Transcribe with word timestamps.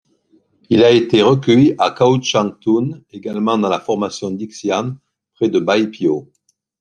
Il 0.71 0.83
a 0.83 0.89
été 0.89 1.21
recueilli 1.21 1.75
à 1.77 1.91
Kaoshangtun, 1.91 3.03
également 3.11 3.59
dans 3.59 3.69
la 3.69 3.79
formation 3.79 4.31
d'Yixian, 4.31 4.95
près 5.35 5.47
de 5.49 5.59
Beipio. 5.59 6.27